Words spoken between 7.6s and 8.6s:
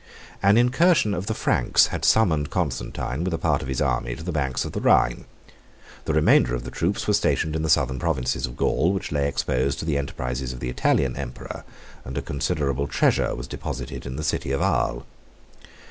the southern provinces of